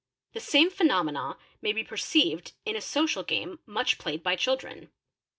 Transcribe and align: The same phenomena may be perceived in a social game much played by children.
The 0.33 0.39
same 0.39 0.71
phenomena 0.71 1.37
may 1.61 1.73
be 1.73 1.83
perceived 1.83 2.53
in 2.65 2.75
a 2.75 2.81
social 2.81 3.21
game 3.21 3.59
much 3.67 3.99
played 3.99 4.23
by 4.23 4.35
children. 4.35 4.89